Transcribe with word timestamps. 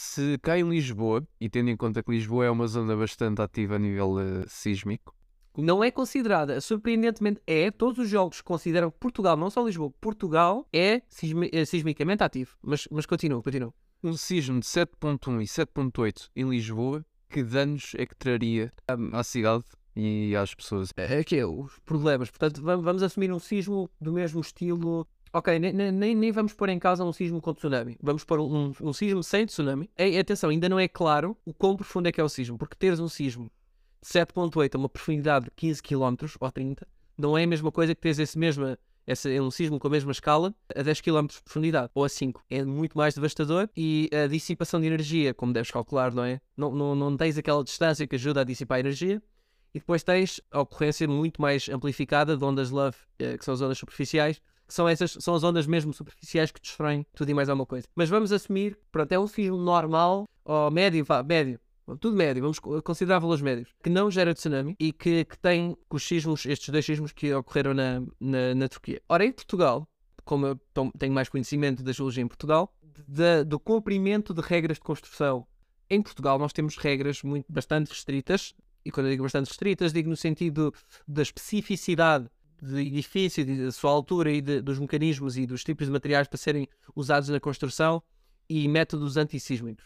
se 0.00 0.38
cai 0.38 0.60
em 0.60 0.68
Lisboa, 0.68 1.26
e 1.38 1.48
tendo 1.48 1.68
em 1.68 1.76
conta 1.76 2.02
que 2.02 2.10
Lisboa 2.10 2.46
é 2.46 2.50
uma 2.50 2.66
zona 2.66 2.96
bastante 2.96 3.42
ativa 3.42 3.74
a 3.74 3.78
nível 3.78 4.14
uh, 4.14 4.48
sísmico, 4.48 5.14
não 5.58 5.84
é 5.84 5.90
considerada, 5.90 6.58
surpreendentemente 6.60 7.42
é, 7.46 7.70
todos 7.70 7.98
os 7.98 8.08
jogos 8.08 8.40
consideram 8.40 8.90
Portugal, 8.90 9.36
não 9.36 9.50
só 9.50 9.62
Lisboa, 9.62 9.92
Portugal 10.00 10.66
é 10.72 11.02
sismi 11.08 11.50
é 11.52 11.64
sismicamente 11.64 12.22
ativo. 12.22 12.56
Mas, 12.62 12.88
mas 12.90 13.04
continua, 13.04 13.42
continua. 13.42 13.74
Um 14.02 14.16
sismo 14.16 14.58
de 14.58 14.66
7.1 14.66 15.42
e 15.42 15.44
7.8 15.44 16.30
em 16.34 16.48
Lisboa, 16.48 17.04
que 17.28 17.42
danos 17.42 17.92
é 17.96 18.06
que 18.06 18.16
traria 18.16 18.72
à 19.12 19.22
cidade 19.22 19.64
e 19.94 20.34
às 20.34 20.54
pessoas? 20.54 20.90
É, 20.96 21.18
é 21.18 21.24
que 21.24 21.36
é, 21.36 21.44
os 21.44 21.78
problemas. 21.80 22.30
Portanto, 22.30 22.62
vamos 22.62 23.02
assumir 23.02 23.30
um 23.32 23.38
sismo 23.38 23.90
do 24.00 24.12
mesmo 24.12 24.40
estilo 24.40 25.06
Ok, 25.32 25.58
nem, 25.58 25.72
nem, 25.72 26.14
nem, 26.14 26.32
vamos 26.32 26.52
pôr 26.52 26.68
em 26.70 26.78
causa 26.78 27.04
um 27.04 27.12
sismo 27.12 27.40
com 27.40 27.54
tsunami. 27.54 27.96
Vamos 28.02 28.24
pôr 28.24 28.40
um, 28.40 28.72
um 28.80 28.92
sismo 28.92 29.22
sem 29.22 29.46
tsunami. 29.46 29.88
E, 29.96 30.18
atenção, 30.18 30.50
ainda 30.50 30.68
não 30.68 30.78
é 30.78 30.88
claro 30.88 31.36
o 31.44 31.54
quão 31.54 31.76
profundo 31.76 32.08
é 32.08 32.12
que 32.12 32.20
é 32.20 32.24
o 32.24 32.28
sismo, 32.28 32.58
porque 32.58 32.74
teres 32.76 32.98
um 32.98 33.08
sismo 33.08 33.50
de 34.02 34.08
7.8 34.08 34.74
a 34.74 34.78
uma 34.78 34.88
profundidade 34.88 35.44
de 35.44 35.50
15 35.52 35.82
km 35.82 36.16
ou 36.40 36.50
30 36.50 36.86
não 37.20 37.36
é 37.36 37.44
a 37.44 37.46
mesma 37.46 37.70
coisa 37.70 37.94
que 37.94 38.00
teres 38.00 38.18
esse 38.18 38.38
mesmo, 38.38 38.76
esse, 39.06 39.38
um 39.40 39.50
sismo 39.50 39.78
com 39.78 39.86
a 39.86 39.90
mesma 39.90 40.10
escala 40.10 40.54
a 40.74 40.82
10 40.82 41.00
km 41.02 41.26
de 41.26 41.42
profundidade 41.42 41.90
ou 41.94 42.04
a 42.04 42.08
5. 42.08 42.42
É 42.48 42.64
muito 42.64 42.96
mais 42.96 43.14
devastador 43.14 43.68
e 43.76 44.08
a 44.12 44.26
dissipação 44.26 44.80
de 44.80 44.86
energia, 44.86 45.34
como 45.34 45.52
deves 45.52 45.70
calcular, 45.70 46.12
não 46.12 46.24
é? 46.24 46.40
Não, 46.56 46.74
não, 46.74 46.94
não 46.94 47.16
tens 47.16 47.36
aquela 47.36 47.62
distância 47.62 48.06
que 48.06 48.16
ajuda 48.16 48.40
a 48.40 48.44
dissipar 48.44 48.78
a 48.78 48.80
energia. 48.80 49.22
E 49.72 49.78
depois 49.78 50.02
tens 50.02 50.40
a 50.50 50.62
ocorrência 50.62 51.06
muito 51.06 51.40
mais 51.40 51.68
amplificada 51.68 52.36
de 52.36 52.44
ondas 52.44 52.70
love, 52.70 52.96
eh, 53.20 53.38
que 53.38 53.44
são 53.44 53.54
as 53.54 53.60
ondas 53.60 53.78
superficiais, 53.78 54.40
que 54.70 54.74
são 54.74 54.88
essas, 54.88 55.16
são 55.18 55.34
as 55.34 55.42
ondas 55.42 55.66
mesmo 55.66 55.92
superficiais 55.92 56.52
que 56.52 56.60
destroem 56.60 57.04
tudo 57.16 57.28
e 57.28 57.34
mais 57.34 57.48
alguma 57.48 57.66
coisa. 57.66 57.88
Mas 57.92 58.08
vamos 58.08 58.30
assumir, 58.30 58.78
pronto, 58.92 59.10
é 59.10 59.18
um 59.18 59.26
sismo 59.26 59.56
normal, 59.56 60.28
ou 60.44 60.70
médio, 60.70 61.04
vá, 61.04 61.24
médio, 61.24 61.58
tudo 62.00 62.16
médio, 62.16 62.40
vamos 62.40 62.60
considerar 62.84 63.18
valores 63.18 63.42
médios, 63.42 63.74
que 63.82 63.90
não 63.90 64.08
gera 64.12 64.32
tsunami 64.32 64.76
e 64.78 64.92
que, 64.92 65.24
que 65.24 65.36
tem 65.36 65.76
os 65.90 66.06
sismos, 66.06 66.46
estes 66.46 66.68
dois 66.68 66.86
sismos 66.86 67.10
que 67.10 67.34
ocorreram 67.34 67.74
na, 67.74 68.00
na, 68.20 68.54
na 68.54 68.68
Turquia. 68.68 69.02
Ora, 69.08 69.24
em 69.24 69.32
Portugal, 69.32 69.88
como 70.24 70.46
eu 70.46 70.60
tenho 70.96 71.12
mais 71.12 71.28
conhecimento 71.28 71.82
da 71.82 71.90
geologia 71.90 72.22
em 72.22 72.28
Portugal, 72.28 72.72
de, 73.08 73.42
do 73.42 73.58
cumprimento 73.58 74.32
de 74.32 74.40
regras 74.40 74.76
de 74.76 74.84
construção. 74.84 75.44
Em 75.88 76.00
Portugal 76.00 76.38
nós 76.38 76.52
temos 76.52 76.76
regras 76.76 77.24
muito, 77.24 77.52
bastante 77.52 77.88
restritas, 77.88 78.54
e 78.84 78.92
quando 78.92 79.06
eu 79.06 79.10
digo 79.10 79.24
bastante 79.24 79.48
restritas, 79.48 79.92
digo 79.92 80.08
no 80.08 80.16
sentido 80.16 80.72
da 81.08 81.22
especificidade 81.22 82.30
de 82.62 82.80
edifício, 82.80 83.44
da 83.44 83.72
sua 83.72 83.90
altura 83.90 84.30
e 84.30 84.40
de, 84.40 84.60
dos 84.60 84.78
mecanismos 84.78 85.36
e 85.36 85.46
dos 85.46 85.64
tipos 85.64 85.86
de 85.86 85.92
materiais 85.92 86.28
para 86.28 86.38
serem 86.38 86.68
usados 86.94 87.28
na 87.28 87.40
construção 87.40 88.02
e 88.48 88.66
métodos 88.68 89.16
antissísmicos. 89.16 89.84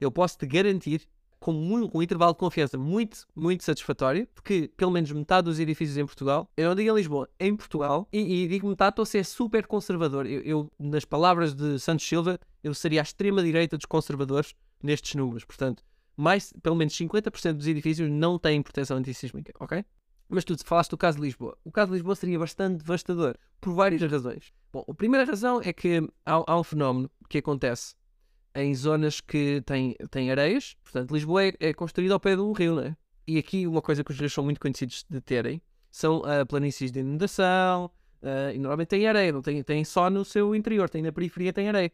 Eu 0.00 0.10
posso 0.10 0.38
te 0.38 0.46
garantir, 0.46 1.08
com 1.38 1.52
um, 1.52 2.02
intervalo 2.02 2.32
de 2.32 2.38
confiança 2.38 2.78
muito, 2.78 3.26
muito 3.36 3.64
satisfatório, 3.64 4.26
que 4.42 4.68
pelo 4.76 4.90
menos 4.90 5.12
metade 5.12 5.44
dos 5.44 5.60
edifícios 5.60 5.98
em 5.98 6.06
Portugal, 6.06 6.50
eu 6.56 6.68
não 6.68 6.74
digo 6.74 6.90
em 6.90 6.94
Lisboa, 6.94 7.28
em 7.38 7.54
Portugal, 7.54 8.08
e, 8.12 8.44
e 8.44 8.48
digo 8.48 8.66
metade, 8.66 8.92
estou 8.92 9.02
a 9.02 9.06
ser 9.06 9.24
super 9.24 9.66
conservador. 9.66 10.26
Eu, 10.26 10.40
eu, 10.40 10.72
nas 10.78 11.04
palavras 11.04 11.54
de 11.54 11.78
Santos 11.78 12.06
Silva, 12.06 12.40
eu 12.62 12.72
seria 12.72 13.00
a 13.00 13.02
extrema-direita 13.02 13.76
dos 13.76 13.84
conservadores 13.84 14.54
nestes 14.82 15.14
números. 15.16 15.44
Portanto, 15.44 15.84
mais, 16.16 16.52
pelo 16.62 16.76
menos 16.76 16.94
50% 16.94 17.54
dos 17.54 17.66
edifícios 17.66 18.10
não 18.10 18.38
têm 18.38 18.62
proteção 18.62 18.96
antissísmica, 18.96 19.52
ok? 19.60 19.84
Mas 20.28 20.44
tu 20.44 20.56
falaste 20.64 20.90
do 20.90 20.98
caso 20.98 21.18
de 21.18 21.24
Lisboa. 21.24 21.56
O 21.64 21.70
caso 21.70 21.90
de 21.90 21.94
Lisboa 21.94 22.14
seria 22.16 22.38
bastante 22.38 22.78
devastador, 22.78 23.36
por 23.60 23.74
várias 23.74 24.02
razões. 24.02 24.52
Bom, 24.72 24.84
a 24.88 24.94
primeira 24.94 25.24
razão 25.24 25.60
é 25.62 25.72
que 25.72 25.98
há, 26.24 26.42
há 26.46 26.58
um 26.58 26.64
fenómeno 26.64 27.10
que 27.28 27.38
acontece 27.38 27.94
em 28.54 28.74
zonas 28.74 29.20
que 29.20 29.62
têm, 29.66 29.94
têm 30.10 30.30
areias. 30.30 30.76
Portanto, 30.82 31.12
Lisboa 31.12 31.44
é, 31.44 31.52
é 31.60 31.74
construída 31.74 32.14
ao 32.14 32.20
pé 32.20 32.36
de 32.36 32.42
um 32.42 32.52
rio, 32.52 32.76
não 32.76 32.82
é? 32.82 32.96
E 33.26 33.38
aqui 33.38 33.66
uma 33.66 33.82
coisa 33.82 34.04
que 34.04 34.10
os 34.10 34.18
rios 34.18 34.32
são 34.32 34.44
muito 34.44 34.60
conhecidos 34.60 35.04
de 35.08 35.20
terem 35.20 35.62
são 35.94 36.22
uh, 36.22 36.44
planícies 36.44 36.90
de 36.90 36.98
inundação, 36.98 37.88
uh, 38.20 38.50
e 38.52 38.58
normalmente 38.58 38.88
tem 38.88 39.06
areia, 39.06 39.30
não 39.30 39.40
tem, 39.40 39.84
só 39.84 40.10
no 40.10 40.24
seu 40.24 40.52
interior, 40.52 40.90
tem 40.90 41.00
na 41.00 41.12
periferia, 41.12 41.52
tem 41.52 41.68
areia. 41.68 41.92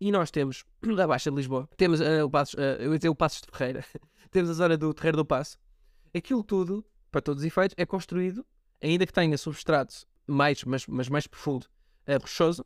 E 0.00 0.12
nós 0.12 0.30
temos, 0.30 0.64
da 0.96 1.08
Baixa 1.08 1.28
de 1.28 1.36
Lisboa, 1.36 1.68
temos 1.76 2.00
uh, 2.00 2.24
o 2.24 2.30
Passos, 2.30 2.54
uh, 2.54 2.78
eu 2.78 2.92
ia 2.92 2.98
dizer 2.98 3.08
o 3.08 3.16
Passos 3.16 3.40
de 3.40 3.48
Ferreira, 3.50 3.84
temos 4.30 4.48
a 4.48 4.52
zona 4.52 4.76
do 4.76 4.94
Terreiro 4.94 5.16
do 5.16 5.24
Passo. 5.24 5.58
Aquilo 6.14 6.44
tudo 6.44 6.84
para 7.12 7.20
todos 7.20 7.42
os 7.42 7.46
efeitos, 7.46 7.74
é 7.78 7.86
construído, 7.86 8.44
ainda 8.82 9.06
que 9.06 9.12
tenha 9.12 9.38
substrato 9.38 9.94
mais, 10.26 10.64
mas, 10.64 10.86
mas 10.86 11.08
mais 11.08 11.26
profundo, 11.26 11.66
é, 12.06 12.16
rochoso, 12.16 12.64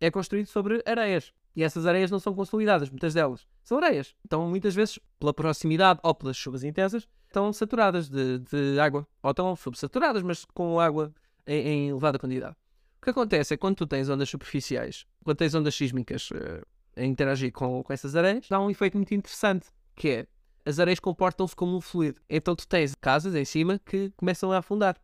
é 0.00 0.10
construído 0.10 0.46
sobre 0.46 0.82
areias. 0.86 1.32
E 1.56 1.64
essas 1.64 1.86
areias 1.86 2.10
não 2.10 2.20
são 2.20 2.32
consolidadas, 2.34 2.88
muitas 2.88 3.14
delas. 3.14 3.44
São 3.64 3.78
areias. 3.78 4.14
Então, 4.24 4.48
muitas 4.48 4.74
vezes, 4.74 4.98
pela 5.18 5.34
proximidade 5.34 5.98
ou 6.04 6.14
pelas 6.14 6.36
chuvas 6.36 6.62
intensas, 6.62 7.08
estão 7.26 7.52
saturadas 7.52 8.08
de, 8.08 8.38
de 8.38 8.78
água. 8.78 9.06
Ou 9.22 9.30
estão 9.30 9.56
subsaturadas, 9.56 10.22
mas 10.22 10.44
com 10.44 10.78
água 10.78 11.12
em, 11.44 11.68
em, 11.68 11.88
elevada 11.88 12.18
quantidade. 12.18 12.54
O 13.00 13.04
que 13.04 13.10
acontece 13.10 13.54
é 13.54 13.56
quando 13.56 13.76
tu 13.76 13.86
tens 13.88 14.08
ondas 14.08 14.28
superficiais, 14.28 15.04
quando 15.24 15.36
tens 15.36 15.54
ondas 15.54 15.74
sísmicas 15.74 16.30
uh, 16.30 16.64
a 16.96 17.04
interagir 17.04 17.52
com, 17.52 17.82
com 17.82 17.92
essas 17.92 18.14
areias, 18.14 18.48
dá 18.48 18.60
um 18.60 18.70
efeito 18.70 18.96
muito 18.96 19.12
interessante, 19.12 19.66
que 19.96 20.08
é 20.10 20.26
as 20.68 20.78
areias 20.78 21.00
comportam-se 21.00 21.56
como 21.56 21.74
um 21.74 21.80
fluido. 21.80 22.20
Então 22.28 22.54
tu 22.54 22.68
tens 22.68 22.94
casas 22.94 23.34
em 23.34 23.44
cima 23.44 23.78
que 23.78 24.12
começam 24.18 24.52
a 24.52 24.58
afundar. 24.58 25.00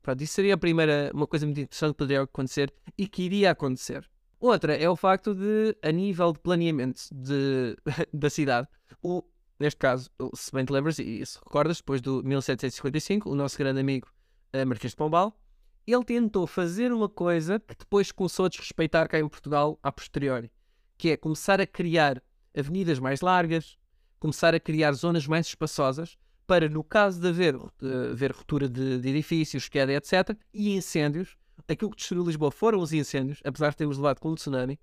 Pronto, 0.00 0.22
isso 0.22 0.34
seria 0.34 0.54
a 0.54 0.56
primeira, 0.56 1.10
uma 1.12 1.26
coisa 1.26 1.44
muito 1.44 1.60
interessante 1.60 1.90
que 1.90 1.98
poderia 1.98 2.22
acontecer 2.22 2.72
e 2.96 3.08
que 3.08 3.24
iria 3.24 3.50
acontecer. 3.50 4.08
Outra 4.38 4.74
é 4.74 4.88
o 4.88 4.94
facto 4.94 5.34
de, 5.34 5.76
a 5.82 5.90
nível 5.90 6.32
de 6.32 6.38
planeamento 6.38 7.02
de, 7.12 7.76
da 8.14 8.30
cidade, 8.30 8.68
o, 9.02 9.24
neste 9.58 9.78
caso, 9.78 10.08
se 10.32 10.52
bem 10.52 10.64
te 10.64 10.72
lembras 10.72 10.98
e 11.00 11.26
se 11.26 11.38
recordas, 11.38 11.78
depois 11.78 12.00
do 12.00 12.22
1755, 12.22 13.28
o 13.28 13.34
nosso 13.34 13.58
grande 13.58 13.80
amigo 13.80 14.08
uh, 14.54 14.64
Marquês 14.64 14.92
de 14.92 14.96
Pombal, 14.96 15.36
ele 15.86 16.04
tentou 16.04 16.46
fazer 16.46 16.92
uma 16.92 17.08
coisa 17.08 17.58
que 17.58 17.74
depois 17.74 18.12
começou 18.12 18.46
a 18.46 18.48
desrespeitar 18.48 19.08
cá 19.08 19.18
em 19.18 19.28
Portugal 19.28 19.76
a 19.82 19.90
posteriori, 19.90 20.52
que 20.96 21.10
é 21.10 21.16
começar 21.16 21.60
a 21.60 21.66
criar 21.66 22.22
avenidas 22.56 23.00
mais 23.00 23.20
largas, 23.20 23.76
começar 24.20 24.54
a 24.54 24.60
criar 24.60 24.92
zonas 24.92 25.26
mais 25.26 25.46
espaçosas 25.46 26.16
para, 26.46 26.68
no 26.68 26.84
caso 26.84 27.20
de 27.20 27.28
haver, 27.28 27.56
uh, 27.56 27.70
haver 28.12 28.32
ruptura 28.32 28.68
de, 28.68 28.98
de, 28.98 29.08
edifícios, 29.08 29.68
queda, 29.68 29.92
etc., 29.92 30.36
e 30.52 30.74
incêndios, 30.74 31.36
aquilo 31.68 31.90
que 31.90 31.96
destruiu 31.96 32.24
Lisboa 32.24 32.50
foram 32.50 32.80
os 32.80 32.92
incêndios, 32.92 33.40
apesar 33.44 33.70
de 33.70 33.76
termos 33.76 33.96
levado 33.96 34.20
com 34.20 34.30
o 34.30 34.34
tsunami, 34.34 34.78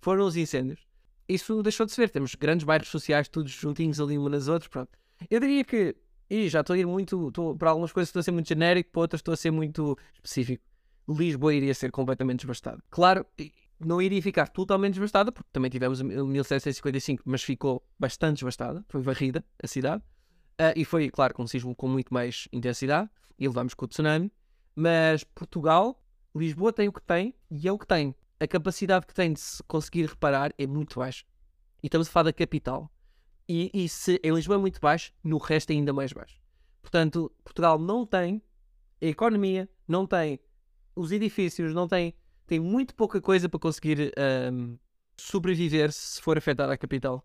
foram 0.00 0.24
os 0.24 0.36
incêndios. 0.36 0.86
Isso 1.28 1.62
deixou 1.62 1.84
de 1.84 1.92
se 1.92 2.00
ver. 2.00 2.08
Temos 2.08 2.34
grandes 2.34 2.64
bairros 2.64 2.88
sociais, 2.88 3.28
todos 3.28 3.50
juntinhos 3.50 4.00
ali 4.00 4.16
uns 4.16 4.30
nas 4.30 4.48
outras. 4.48 4.68
Pronto. 4.68 4.90
Eu 5.28 5.40
diria 5.40 5.62
que, 5.62 5.94
e 6.30 6.48
já 6.48 6.60
estou 6.60 6.74
a 6.74 6.78
ir 6.78 6.86
muito, 6.86 7.28
estou, 7.28 7.54
para 7.56 7.70
algumas 7.70 7.92
coisas 7.92 8.08
estou 8.08 8.20
a 8.20 8.22
ser 8.22 8.30
muito 8.30 8.48
genérico, 8.48 8.90
para 8.90 9.00
outras 9.00 9.18
estou 9.18 9.34
a 9.34 9.36
ser 9.36 9.50
muito 9.50 9.98
específico. 10.14 10.64
Lisboa 11.08 11.54
iria 11.54 11.74
ser 11.74 11.90
completamente 11.90 12.42
devastado. 12.42 12.82
Claro, 12.90 13.26
não 13.78 14.02
iria 14.02 14.20
ficar 14.20 14.48
totalmente 14.48 14.94
devastada, 14.94 15.30
porque 15.30 15.48
também 15.52 15.70
tivemos 15.70 16.00
1755, 16.00 17.22
mas 17.24 17.42
ficou 17.42 17.84
bastante 17.98 18.40
devastada, 18.40 18.84
foi 18.88 19.00
varrida 19.00 19.44
a 19.62 19.66
cidade, 19.66 20.02
uh, 20.60 20.74
e 20.74 20.84
foi, 20.84 21.08
claro, 21.10 21.34
com 21.34 21.44
um 21.44 21.46
sismo 21.46 21.74
com 21.74 21.88
muito 21.88 22.12
mais 22.12 22.48
intensidade, 22.52 23.08
e 23.38 23.46
levamos 23.46 23.74
com 23.74 23.84
o 23.84 23.88
tsunami, 23.88 24.32
mas 24.74 25.22
Portugal, 25.24 26.02
Lisboa 26.34 26.72
tem 26.72 26.88
o 26.88 26.92
que 26.92 27.02
tem, 27.02 27.34
e 27.50 27.68
é 27.68 27.72
o 27.72 27.78
que 27.78 27.86
tem. 27.86 28.14
A 28.40 28.46
capacidade 28.46 29.06
que 29.06 29.14
tem 29.14 29.32
de 29.32 29.40
se 29.40 29.62
conseguir 29.64 30.06
reparar 30.06 30.52
é 30.56 30.66
muito 30.66 30.98
baixa. 30.98 31.24
E 31.82 31.86
estamos 31.86 32.08
a 32.08 32.10
falar 32.10 32.24
da 32.24 32.32
capital. 32.32 32.90
E, 33.48 33.70
e 33.72 33.88
se 33.88 34.20
em 34.22 34.32
Lisboa 34.32 34.56
é 34.56 34.60
muito 34.60 34.80
baixo, 34.80 35.12
no 35.24 35.38
resto 35.38 35.70
é 35.70 35.74
ainda 35.74 35.92
mais 35.92 36.12
baixo. 36.12 36.40
Portanto, 36.80 37.32
Portugal 37.42 37.78
não 37.78 38.06
tem 38.06 38.42
a 39.00 39.06
economia, 39.06 39.68
não 39.86 40.06
tem 40.06 40.38
os 40.94 41.12
edifícios, 41.12 41.74
não 41.74 41.88
tem 41.88 42.14
tem 42.48 42.58
muito 42.60 42.94
pouca 42.94 43.20
coisa 43.20 43.48
para 43.48 43.60
conseguir 43.60 44.12
um, 44.52 44.78
sobreviver 45.16 45.92
se 45.92 46.20
for 46.22 46.38
afetada 46.38 46.72
a 46.72 46.78
capital. 46.78 47.24